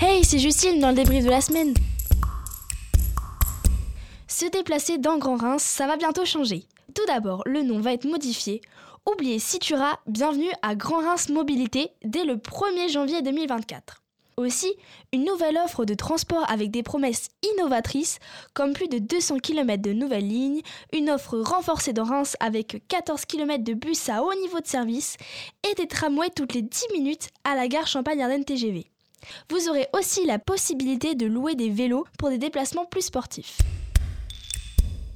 [0.00, 1.72] Hey, c'est Justine dans le débrief de la semaine.
[4.26, 6.64] Se déplacer dans Grand Reims, ça va bientôt changer.
[6.94, 8.60] Tout d'abord, le nom va être modifié.
[9.06, 14.02] Oubliez Citura, bienvenue à Grand Reims Mobilité dès le 1er janvier 2024.
[14.36, 14.74] Aussi,
[15.12, 18.18] une nouvelle offre de transport avec des promesses innovatrices,
[18.52, 23.26] comme plus de 200 km de nouvelles lignes, une offre renforcée dans Reims avec 14
[23.26, 25.16] km de bus à haut niveau de service
[25.70, 28.90] et des tramways toutes les 10 minutes à la gare Champagne-Ardenne TGV.
[29.50, 33.58] Vous aurez aussi la possibilité de louer des vélos pour des déplacements plus sportifs.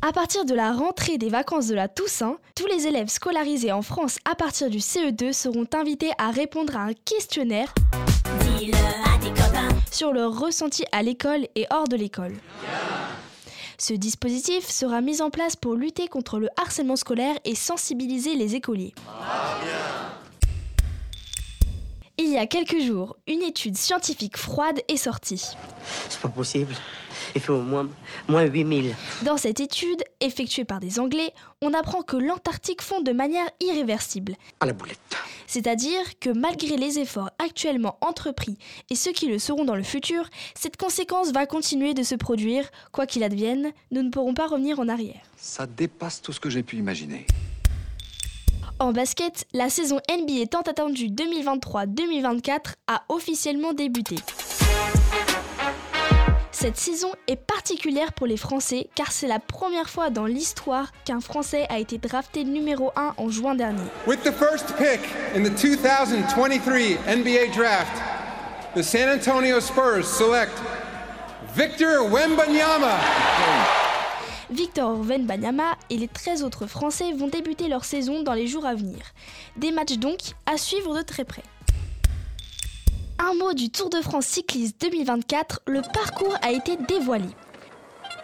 [0.01, 3.83] À partir de la rentrée des vacances de la Toussaint, tous les élèves scolarisés en
[3.83, 7.75] France à partir du CE2 seront invités à répondre à un questionnaire
[9.91, 12.35] sur leur ressenti à l'école et hors de l'école.
[13.77, 18.55] Ce dispositif sera mis en place pour lutter contre le harcèlement scolaire et sensibiliser les
[18.55, 18.95] écoliers.
[22.29, 25.43] Il y a quelques jours, une étude scientifique froide est sortie.
[26.11, 26.75] C'est pas possible.
[27.35, 27.89] Il fait au moins,
[28.29, 28.95] moins 8000.
[29.23, 34.35] Dans cette étude, effectuée par des Anglais, on apprend que l'Antarctique fond de manière irréversible.
[34.61, 34.99] À la boulette.
[35.47, 38.59] C'est-à-dire que malgré les efforts actuellement entrepris
[38.91, 42.69] et ceux qui le seront dans le futur, cette conséquence va continuer de se produire.
[42.93, 45.23] Quoi qu'il advienne, nous ne pourrons pas revenir en arrière.
[45.39, 47.25] Ça dépasse tout ce que j'ai pu imaginer.
[48.81, 54.15] En basket, la saison NBA tant attendue 2023-2024 a officiellement débuté.
[56.53, 61.19] Cette saison est particulière pour les Français car c'est la première fois dans l'histoire qu'un
[61.19, 63.83] Français a été drafté numéro 1 en juin dernier.
[64.07, 65.01] With the first pick
[65.35, 68.01] in the 2023 NBA draft,
[68.77, 70.57] the San Antonio Spurs select
[71.57, 72.97] Victor Wembanyama.
[74.51, 78.75] Victor Wembanyama et les 13 autres Français vont débuter leur saison dans les jours à
[78.75, 78.99] venir.
[79.57, 81.43] Des matchs donc à suivre de très près.
[83.19, 87.29] Un mot du Tour de France cycliste 2024, le parcours a été dévoilé.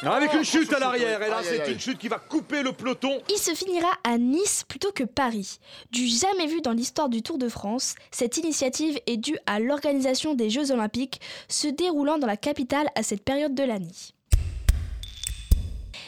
[0.02, 3.20] Avec une chute à l'arrière, et là c'est une chute qui va couper le peloton.
[3.28, 5.58] Il se finira à Nice plutôt que Paris.
[5.90, 10.34] Du jamais vu dans l'histoire du Tour de France, cette initiative est due à l'organisation
[10.34, 14.13] des Jeux Olympiques se déroulant dans la capitale à cette période de l'année.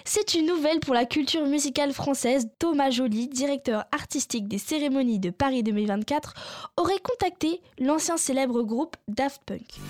[0.09, 2.49] C'est une nouvelle pour la culture musicale française.
[2.61, 6.33] Thomas Joly, directeur artistique des cérémonies de Paris 2024,
[6.77, 9.81] aurait contacté l'ancien célèbre groupe Daft Punk.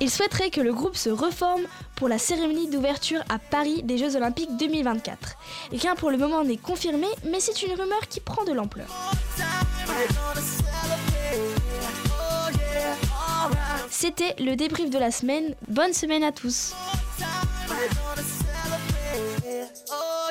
[0.00, 1.62] Il souhaiterait que le groupe se reforme
[1.94, 5.36] pour la cérémonie d'ouverture à Paris des Jeux Olympiques 2024.
[5.70, 8.88] Rien pour le moment n'est confirmé, mais c'est une rumeur qui prend de l'ampleur.
[13.98, 15.54] C'était le débrief de la semaine.
[15.68, 16.74] Bonne semaine à tous.
[19.90, 20.30] Oh.